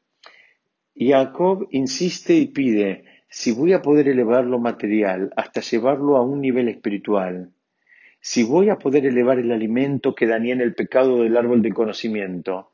Jacob 0.94 1.68
insiste 1.70 2.34
y 2.34 2.46
pide, 2.46 3.04
si 3.28 3.52
voy 3.52 3.72
a 3.72 3.82
poder 3.82 4.08
elevar 4.08 4.44
lo 4.44 4.58
material 4.58 5.32
hasta 5.36 5.60
llevarlo 5.60 6.16
a 6.16 6.22
un 6.22 6.40
nivel 6.40 6.68
espiritual, 6.68 7.52
si 8.20 8.44
voy 8.44 8.68
a 8.68 8.78
poder 8.78 9.06
elevar 9.06 9.38
el 9.38 9.50
alimento 9.50 10.14
que 10.14 10.26
dañé 10.26 10.52
en 10.52 10.60
el 10.60 10.74
pecado 10.74 11.22
del 11.22 11.36
árbol 11.36 11.62
de 11.62 11.72
conocimiento, 11.72 12.71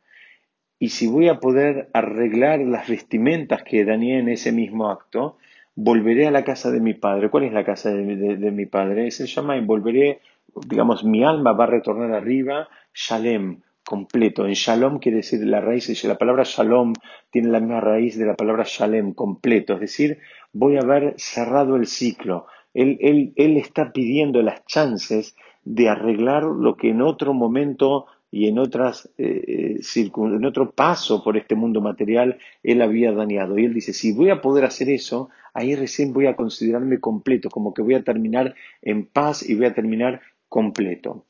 y 0.79 0.91
si 0.91 1.07
voy 1.07 1.29
a 1.29 1.41
poder 1.41 1.89
arreglar 1.93 2.61
las 2.61 2.89
vestimentas 2.89 3.63
que 3.65 3.85
dañé 3.85 4.19
en 4.19 4.29
ese 4.29 4.53
mismo 4.53 4.91
acto, 4.91 5.37
volveré 5.75 6.27
a 6.27 6.31
la 6.31 6.45
casa 6.45 6.71
de 6.71 6.81
mi 6.81 6.95
padre. 6.95 7.31
¿Cuál 7.31 7.45
es 7.45 7.53
la 7.53 7.65
casa 7.65 7.91
de, 7.91 8.03
mi 8.03 8.67
padre? 8.67 9.11
Se 9.11 9.27
llama 9.27 9.57
y 9.57 9.65
volveré, 9.65 10.21
digamos, 10.67 11.05
mi 11.05 11.25
alma 11.25 11.53
va 11.53 11.65
a 11.65 11.69
retornar 11.69 12.13
arriba, 12.13 12.69
shalem, 12.95 13.61
completo. 13.85 14.47
En 14.47 14.53
shalom 14.53 14.99
quiere 14.99 15.19
decir 15.19 15.41
la 15.45 15.61
raíz, 15.61 16.05
la 16.05 16.19
palabra 16.19 16.45
shalom 16.45 16.93
tiene 17.31 17.49
la 17.49 17.61
misma 17.61 17.81
raíz 17.81 18.17
de 18.17 18.27
la 18.27 18.35
palabra 18.35 18.65
shalem, 18.67 19.15
completo. 19.15 19.75
Es 19.75 19.81
decir, 19.81 20.19
voy 20.53 20.77
a 20.77 20.81
haber 20.81 21.15
cerrado 21.17 21.77
el 21.77 21.87
ciclo. 21.87 22.47
Él, 22.75 22.99
él, 23.01 23.33
él 23.37 23.57
está 23.57 23.93
pidiendo 23.93 24.43
las 24.43 24.65
chances 24.67 25.35
de 25.65 25.89
arreglar 25.89 26.45
lo 26.45 26.77
que 26.77 26.91
en 26.91 27.03
otro 27.03 27.35
momento 27.35 28.07
y 28.31 28.49
en, 28.49 28.59
otras, 28.59 29.09
eh, 29.17 29.81
en 29.97 30.45
otro 30.45 30.71
paso 30.73 31.25
por 31.25 31.37
este 31.37 31.55
mundo 31.55 31.81
material 31.81 32.39
él 32.63 32.83
había 32.83 33.13
dañado. 33.13 33.59
Y 33.59 33.65
él 33.65 33.75
dice, 33.75 33.93
si 33.93 34.13
voy 34.13 34.31
a 34.31 34.43
poder 34.43 34.65
hacer 34.65 34.91
eso, 34.91 35.31
ahí 35.55 35.75
recién 35.75 36.13
voy 36.13 36.27
a 36.27 36.37
considerarme 36.37 37.01
completo, 37.01 37.49
como 37.49 37.73
que 37.73 37.83
voy 37.83 37.95
a 37.95 38.05
terminar 38.05 38.55
en 38.83 39.07
paz 39.07 39.49
y 39.49 39.55
voy 39.55 39.67
a 39.67 39.75
terminar 39.75 40.21
completo. 40.49 41.25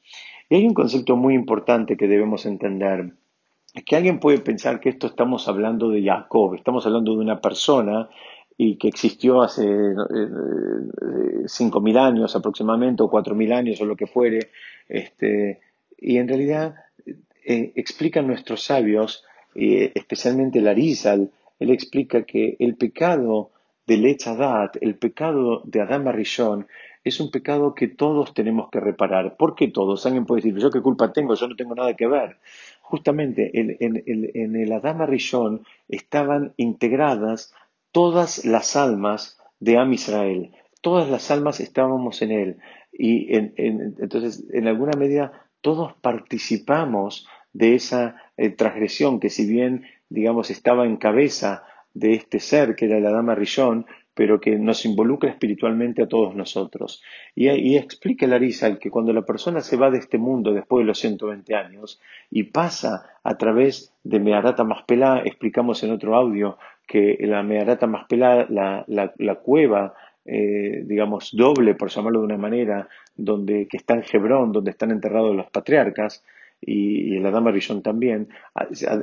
Y 0.48 0.56
hay 0.56 0.66
un 0.66 0.74
concepto 0.74 1.16
muy 1.16 1.34
importante 1.34 1.96
que 1.96 2.08
debemos 2.08 2.46
entender. 2.46 3.12
Es 3.74 3.84
que 3.84 3.96
alguien 3.96 4.18
puede 4.18 4.38
pensar 4.38 4.80
que 4.80 4.88
esto 4.88 5.06
estamos 5.06 5.46
hablando 5.46 5.90
de 5.90 6.02
Jacob, 6.02 6.54
estamos 6.54 6.84
hablando 6.86 7.12
de 7.12 7.20
una 7.20 7.40
persona 7.40 8.08
y 8.56 8.76
que 8.76 8.88
existió 8.88 9.40
hace 9.40 9.64
eh, 9.64 9.94
eh, 9.94 11.42
cinco 11.46 11.80
mil 11.80 11.96
años 11.96 12.34
aproximadamente, 12.34 13.04
o 13.04 13.10
cuatro 13.10 13.36
mil 13.36 13.52
años, 13.52 13.80
o 13.80 13.84
lo 13.84 13.94
que 13.94 14.08
fuere, 14.08 14.50
este, 14.88 15.60
y 15.96 16.16
en 16.16 16.26
realidad 16.26 16.74
eh, 17.06 17.72
explican 17.76 18.26
nuestros 18.26 18.62
sabios, 18.64 19.24
eh, 19.54 19.92
especialmente 19.94 20.60
Larizal, 20.60 21.30
él 21.58 21.70
explica 21.70 22.24
que 22.24 22.56
el 22.58 22.76
pecado 22.76 23.50
del 23.86 24.04
Etzadat, 24.06 24.76
el 24.80 24.96
pecado 24.96 25.62
de 25.64 25.80
Adam 25.80 26.08
Rishon, 26.08 26.66
es 27.04 27.20
un 27.20 27.30
pecado 27.30 27.74
que 27.74 27.88
todos 27.88 28.34
tenemos 28.34 28.68
que 28.70 28.80
reparar. 28.80 29.36
¿Por 29.36 29.54
qué 29.54 29.68
todos? 29.68 30.04
Alguien 30.04 30.26
puede 30.26 30.42
decir, 30.42 30.58
¿yo 30.58 30.70
qué 30.70 30.82
culpa 30.82 31.12
tengo? 31.12 31.34
Yo 31.34 31.48
no 31.48 31.56
tengo 31.56 31.74
nada 31.74 31.94
que 31.94 32.06
ver. 32.06 32.36
Justamente 32.82 33.50
en, 33.54 34.56
el 34.56 34.72
Adam 34.72 35.06
Rishon 35.06 35.64
estaban 35.88 36.52
integradas 36.56 37.54
todas 37.92 38.44
las 38.44 38.76
almas 38.76 39.38
de 39.58 39.78
Am 39.78 39.92
Israel. 39.92 40.52
Todas 40.82 41.08
las 41.08 41.30
almas 41.30 41.60
estábamos 41.60 42.20
en 42.20 42.30
él. 42.30 42.56
Y 42.92 43.34
entonces, 43.34 44.44
en 44.52 44.68
alguna 44.68 44.92
medida, 44.98 45.47
todos 45.60 45.94
participamos 46.00 47.26
de 47.52 47.74
esa 47.74 48.16
eh, 48.36 48.50
transgresión 48.50 49.20
que 49.20 49.30
si 49.30 49.46
bien, 49.46 49.84
digamos, 50.08 50.50
estaba 50.50 50.86
en 50.86 50.96
cabeza 50.96 51.64
de 51.94 52.14
este 52.14 52.40
ser 52.40 52.76
que 52.76 52.86
era 52.86 53.00
la 53.00 53.10
dama 53.10 53.34
Rishon, 53.34 53.86
pero 54.14 54.40
que 54.40 54.58
nos 54.58 54.84
involucra 54.84 55.30
espiritualmente 55.30 56.02
a 56.02 56.08
todos 56.08 56.34
nosotros. 56.34 57.02
Y, 57.36 57.48
y 57.50 57.76
explica 57.76 58.26
Larisa 58.26 58.76
que 58.78 58.90
cuando 58.90 59.12
la 59.12 59.22
persona 59.22 59.60
se 59.60 59.76
va 59.76 59.90
de 59.90 59.98
este 59.98 60.18
mundo 60.18 60.52
después 60.52 60.82
de 60.82 60.88
los 60.88 60.98
120 60.98 61.54
años 61.54 62.00
y 62.28 62.44
pasa 62.44 63.04
a 63.22 63.38
través 63.38 63.94
de 64.02 64.18
Meharata 64.18 64.64
Maspelá, 64.64 65.22
explicamos 65.24 65.84
en 65.84 65.92
otro 65.92 66.16
audio 66.16 66.58
que 66.88 67.18
la 67.20 67.42
Meharata 67.44 67.86
Maspelá, 67.86 68.46
la, 68.48 69.34
cueva, 69.36 69.94
eh, 70.30 70.82
digamos, 70.84 71.30
doble, 71.32 71.74
por 71.74 71.88
llamarlo 71.88 72.20
de 72.20 72.26
una 72.26 72.36
manera, 72.36 72.88
donde, 73.16 73.66
que 73.66 73.78
está 73.78 73.94
en 73.94 74.04
Hebrón, 74.12 74.52
donde 74.52 74.70
están 74.70 74.90
enterrados 74.90 75.34
los 75.34 75.50
patriarcas, 75.50 76.22
y, 76.60 77.18
la 77.20 77.30
Dama 77.30 77.52
Rishon 77.52 77.82
también, 77.82 78.28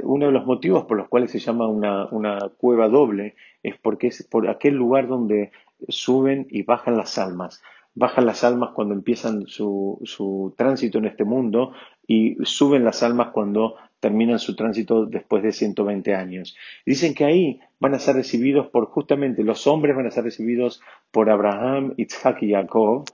uno 0.03 0.25
de 0.25 0.32
los 0.32 0.46
motivos 0.46 0.86
por 0.86 0.98
los 0.98 1.08
cuales 1.08 1.32
se 1.32 1.39
llama 1.39 1.67
una, 1.67 2.05
una 2.08 2.50
cueva 2.58 2.89
doble 2.89 3.36
es 3.63 3.75
porque 3.82 4.08
es 4.08 4.24
por 4.24 4.50
aquel 4.50 4.75
lugar 4.75 5.08
donde 5.08 5.51
suben 5.88 6.48
y 6.50 6.63
bajan 6.63 6.98
las 6.98 7.17
almas. 7.17 7.62
Bajan 7.96 8.25
las 8.25 8.44
almas 8.44 8.72
cuando 8.74 8.94
empiezan 8.94 9.48
su, 9.48 10.00
su 10.04 10.54
tránsito 10.58 10.98
en 10.98 11.06
este 11.06 11.24
mundo 11.24 11.72
y 12.06 12.36
suben 12.44 12.84
las 12.84 13.02
almas 13.04 13.30
cuando 13.30 13.75
terminan 14.00 14.38
su 14.38 14.56
tránsito 14.56 15.06
después 15.06 15.42
de 15.42 15.52
120 15.52 16.14
años. 16.14 16.56
Dicen 16.86 17.16
que 17.16 17.25
ahí 17.25 17.60
van 17.80 17.96
a 17.96 18.00
ser 18.00 18.16
recibidos 18.16 18.68
por 18.68 18.86
justamente 18.88 19.44
los 19.44 19.66
hombres 19.66 19.96
van 19.96 20.08
a 20.08 20.12
ser 20.12 20.25
recibidos 20.25 20.82
por 21.10 21.30
Abraham, 21.30 21.94
Isaac 21.98 22.44
y 22.44 22.52
Jacob, 22.52 23.06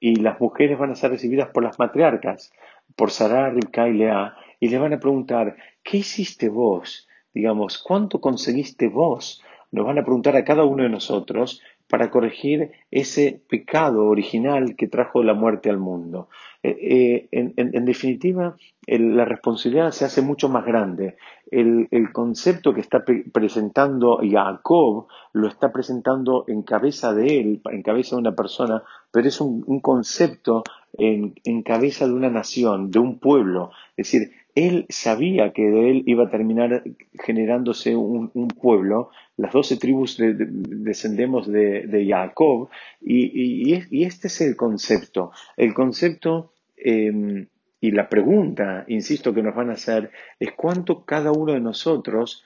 y 0.00 0.16
las 0.16 0.40
mujeres 0.40 0.78
van 0.78 0.90
a 0.90 0.96
ser 0.96 1.10
recibidas 1.10 1.50
por 1.50 1.62
las 1.62 1.78
matriarcas 1.78 2.52
por 2.96 3.10
Sarah, 3.10 3.50
Ribka 3.50 3.88
y 3.88 3.92
Lea, 3.94 4.34
y 4.58 4.68
le 4.68 4.78
van 4.78 4.92
a 4.92 4.98
preguntar, 4.98 5.56
¿qué 5.82 5.98
hiciste 5.98 6.48
vos? 6.48 7.08
Digamos, 7.32 7.78
¿cuánto 7.78 8.20
conseguiste 8.20 8.88
vos? 8.88 9.42
Nos 9.70 9.86
van 9.86 9.98
a 9.98 10.02
preguntar 10.02 10.36
a 10.36 10.44
cada 10.44 10.64
uno 10.64 10.82
de 10.82 10.88
nosotros 10.88 11.62
para 11.90 12.10
corregir 12.10 12.70
ese 12.90 13.42
pecado 13.48 14.06
original 14.06 14.76
que 14.76 14.86
trajo 14.86 15.24
la 15.24 15.34
muerte 15.34 15.68
al 15.68 15.78
mundo. 15.78 16.28
Eh, 16.62 17.28
eh, 17.32 17.52
en, 17.56 17.84
definitiva, 17.84 18.56
la 18.86 19.24
responsabilidad 19.24 19.90
se 19.90 20.04
hace 20.04 20.22
mucho 20.22 20.48
más 20.48 20.64
grande. 20.64 21.16
El, 21.50 21.88
concepto 22.12 22.72
que 22.72 22.80
está 22.80 23.02
presentando 23.32 24.20
Jacob 24.22 25.08
lo 25.32 25.48
está 25.48 25.72
presentando 25.72 26.44
en 26.46 26.62
cabeza 26.62 27.12
de 27.12 27.40
él, 27.40 27.60
en 27.70 27.82
cabeza 27.82 28.14
de 28.14 28.20
una 28.20 28.36
persona, 28.36 28.84
pero 29.10 29.26
es 29.26 29.40
un, 29.40 29.80
concepto 29.80 30.62
en, 30.92 31.62
cabeza 31.62 32.06
de 32.06 32.12
una 32.12 32.30
nación, 32.30 32.90
de 32.90 33.00
un 33.00 33.18
pueblo. 33.18 33.72
Es 33.96 34.12
decir, 34.12 34.30
él 34.54 34.86
sabía 34.88 35.52
que 35.52 35.62
de 35.62 35.90
él 35.90 36.02
iba 36.06 36.24
a 36.24 36.30
terminar 36.30 36.82
generándose 37.24 37.96
un, 37.96 38.48
pueblo, 38.48 39.10
las 39.36 39.52
doce 39.52 39.76
tribus 39.76 40.16
descendemos 40.18 41.46
de, 41.46 41.86
de 41.86 42.06
Jacob, 42.06 42.68
y, 43.00 43.72
este 44.04 44.28
es 44.28 44.40
el 44.40 44.56
concepto. 44.56 45.32
El 45.56 45.74
concepto 45.74 46.52
em, 46.76 47.46
y 47.80 47.92
la 47.92 48.08
pregunta, 48.08 48.84
insisto, 48.88 49.32
que 49.32 49.42
nos 49.42 49.54
van 49.54 49.70
a 49.70 49.74
hacer 49.74 50.10
es 50.38 50.52
cuánto 50.52 51.04
cada 51.04 51.32
uno 51.32 51.54
de 51.54 51.60
nosotros 51.60 52.44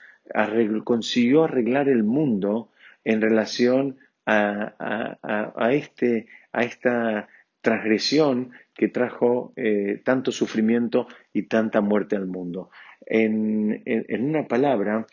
consiguió 0.83 1.43
arreglar 1.43 1.89
el 1.89 2.03
mundo 2.03 2.69
en 3.03 3.21
relación 3.21 3.97
a, 4.25 5.69
este, 5.71 6.27
a 6.51 6.63
esta 6.63 7.27
transgresión 7.65 8.51
que 8.75 8.89
trajo 8.89 9.51
eh, 9.55 9.99
tanto 10.05 10.31
sufrimiento 10.31 11.07
y 11.33 11.47
tanta 11.47 11.81
muerte 11.81 12.15
al 12.15 12.27
mundo. 12.27 12.69
En, 13.07 13.83
una 14.19 14.47
palabra, 14.47 15.07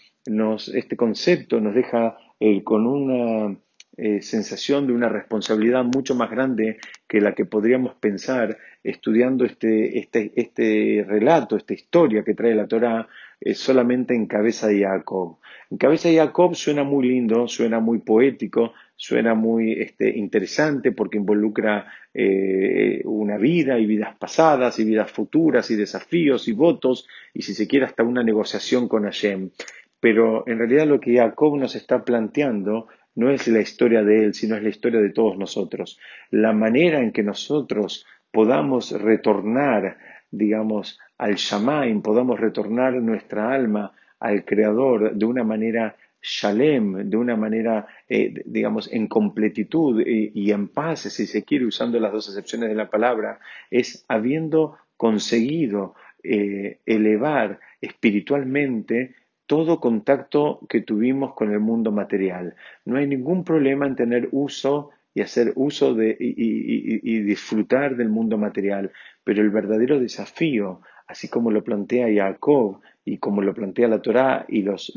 este 0.75 0.97
concepto 0.97 1.61
nos 1.61 1.75
deja 1.75 2.19
eh, 2.39 2.63
con 2.63 2.87
una 2.87 3.57
eh, 3.97 4.21
sensación 4.21 4.87
de 4.87 4.93
una 4.93 5.09
responsabilidad 5.09 5.85
mucho 5.85 6.15
más 6.15 6.31
grande 6.31 6.77
que 7.09 7.23
la 7.23 7.35
que 7.35 7.47
podríamos 7.47 7.95
pensar 7.95 8.59
estudiando 8.85 9.47
este, 9.47 9.99
este, 9.99 10.33
este 10.37 11.05
relato, 11.09 11.57
esta 11.57 11.73
historia 11.73 12.23
que 12.23 12.35
trae 12.35 12.55
la 12.55 12.69
Torá 12.69 13.09
solamente 13.55 14.15
en 14.15 14.27
cabeza 14.27 14.69
de 14.69 14.81
Jacob. 14.81 15.39
En 15.71 15.79
cabeza 15.79 16.09
de 16.09 16.17
Jacob 16.17 16.55
suena 16.55 16.85
muy 16.85 17.09
lindo, 17.09 17.49
suena 17.49 17.81
muy 17.81 17.99
poético, 17.99 18.73
suena 18.97 19.35
muy 19.35 19.73
este, 19.73 20.17
interesante 20.17 20.93
porque 20.93 21.19
involucra 21.19 21.87
eh, 22.15 23.01
una 23.05 23.39
vida 23.39 23.79
y 23.79 23.87
vidas 23.87 24.17
pasadas 24.17 24.79
y 24.79 24.85
vidas 24.85 25.11
futuras 25.11 25.71
y 25.71 25.77
desafíos 25.77 26.47
y 26.47 26.53
votos 26.53 27.09
y 27.35 27.43
si 27.43 27.55
se 27.55 27.67
quiere 27.67 27.87
hasta 27.87 28.05
una 28.05 28.23
negociación 28.23 28.87
con 28.87 29.05
Hashem. 29.05 29.51
Pero 29.99 30.45
en 30.47 30.59
realidad 30.59 30.87
lo 30.87 31.01
que 31.01 31.17
Jacob 31.17 31.57
nos 31.57 31.75
está 31.75 32.05
planteando 32.05 32.89
no 33.15 33.31
es 33.31 33.49
la 33.49 33.61
historia 33.61 34.03
de 34.03 34.25
él, 34.25 34.35
sino 34.35 34.57
es 34.57 34.63
la 34.63 34.69
historia 34.69 35.01
de 35.01 35.11
todos 35.11 35.37
nosotros. 35.37 35.99
La 36.31 36.53
manera 36.53 37.01
en 37.01 37.13
que 37.13 37.23
nosotros 37.23 38.07
podamos 38.31 38.93
retornar, 38.93 39.99
digamos, 40.31 40.99
al 41.23 41.37
Shamaim, 41.37 42.03
podamos 42.03 42.41
retornar 42.41 42.95
nuestra 42.95 43.55
alma 43.55 43.93
al 44.19 44.45
Creador 44.45 45.15
de 45.15 45.25
una 45.25 45.45
manera 45.45 45.95
shalem, 46.21 47.09
de 47.09 47.17
una 47.17 47.37
manera, 47.37 47.87
eh, 48.09 48.35
digamos, 48.45 48.93
en 48.93 49.07
completitud 49.07 50.03
y, 50.05 50.51
en 50.51 50.67
paz, 50.67 51.03
si 51.03 51.29
se 51.29 51.45
quiere, 51.45 51.65
usando 51.65 52.01
las 52.01 52.11
dos 52.11 52.29
acepciones 52.29 52.71
de 52.71 52.75
la 52.75 52.91
palabra, 52.91 53.39
es 53.71 54.05
habiendo 54.09 54.79
conseguido 54.97 55.95
eh, 56.25 56.81
elevar 56.87 57.61
espiritualmente 57.81 59.15
todo 59.47 59.79
contacto 59.79 60.59
que 60.69 60.81
tuvimos 60.81 61.35
con 61.35 61.53
el 61.53 61.61
mundo 61.61 61.93
material. 61.93 62.57
No 62.85 62.97
hay 62.97 63.07
ningún 63.07 63.45
problema 63.45 63.87
en 63.87 63.95
tener 63.95 64.29
uso 64.33 64.91
y 65.15 65.21
hacer 65.21 65.53
uso 65.55 65.95
de, 65.95 66.17
y, 66.19 67.21
disfrutar 67.21 67.97
del 67.97 68.09
mundo 68.09 68.39
material, 68.39 68.91
pero 69.23 69.43
el 69.43 69.51
verdadero 69.51 70.01
desafío, 70.01 70.81
así 71.07 71.29
como 71.29 71.51
lo 71.51 71.65
plantea 71.65 72.09
Jacob 72.13 72.81
y 73.05 73.19
como 73.19 73.43
lo 73.43 73.55
plantea 73.55 73.89
la 73.89 74.03
Torá 74.03 74.45
y 74.49 74.63
los, 74.63 74.93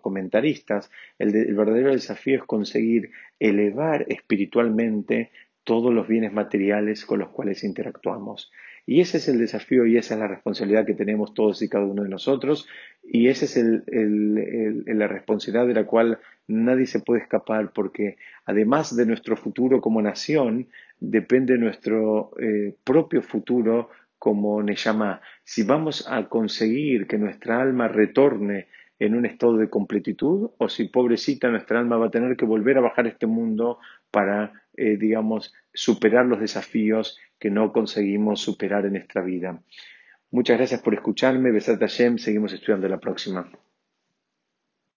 comentaristas, 0.00 0.90
el, 1.18 1.34
el 1.34 1.54
verdadero 1.54 1.92
desafío 1.92 2.36
es 2.38 2.44
conseguir 2.44 3.10
elevar 3.38 4.06
espiritualmente 4.08 5.30
todos 5.64 5.92
los 5.92 6.08
bienes 6.08 6.32
materiales 6.32 7.04
con 7.04 7.20
los 7.20 7.28
cuales 7.28 7.64
interactuamos. 7.64 8.50
Y 8.86 9.00
ese 9.00 9.18
es 9.18 9.28
el 9.28 9.38
desafío 9.38 9.86
y 9.86 9.96
esa 9.96 10.14
es 10.14 10.20
la 10.20 10.26
responsabilidad 10.26 10.86
que 10.86 10.94
tenemos 10.94 11.34
todos 11.34 11.62
y 11.62 11.68
cada 11.68 11.84
uno 11.84 12.02
de 12.02 12.08
nosotros. 12.08 12.66
Y 13.04 13.28
esa 13.28 13.44
es 13.44 13.56
la 13.86 15.06
responsabilidad 15.06 15.66
de 15.66 15.74
la 15.74 15.86
cual 15.86 16.18
nadie 16.48 16.86
se 16.86 17.00
puede 17.00 17.20
escapar 17.20 17.72
porque 17.72 18.16
además 18.44 18.96
de 18.96 19.06
nuestro 19.06 19.36
futuro 19.36 19.80
como 19.80 20.02
nación, 20.02 20.66
depende 20.98 21.56
nuestro 21.58 22.32
eh, 22.40 22.74
propio 22.84 23.22
futuro 23.22 23.90
como 24.20 24.62
Neyama. 24.62 25.22
Si 25.42 25.62
vamos 25.64 26.06
a 26.06 26.28
conseguir 26.28 27.06
que 27.08 27.18
nuestra 27.18 27.60
alma 27.60 27.88
retorne 27.88 28.68
en 28.98 29.16
un 29.16 29.24
estado 29.24 29.56
de 29.56 29.70
completitud 29.70 30.50
o 30.58 30.68
si 30.68 30.84
pobrecita 30.84 31.48
nuestra 31.48 31.80
alma 31.80 31.96
va 31.96 32.08
a 32.08 32.10
tener 32.10 32.36
que 32.36 32.44
volver 32.44 32.76
a 32.76 32.82
bajar 32.82 33.06
este 33.06 33.26
mundo 33.26 33.78
para, 34.10 34.52
eh, 34.76 34.98
digamos, 34.98 35.54
superar 35.72 36.26
los 36.26 36.38
desafíos 36.38 37.18
que 37.38 37.50
no 37.50 37.72
conseguimos 37.72 38.42
superar 38.42 38.84
en 38.84 38.92
nuestra 38.92 39.22
vida. 39.22 39.58
Muchas 40.30 40.58
gracias 40.58 40.82
por 40.82 40.92
escucharme. 40.92 41.50
Besat 41.50 41.80
Hashem. 41.80 42.18
Seguimos 42.18 42.52
estudiando 42.52 42.88
la 42.88 43.00
próxima. 43.00 43.50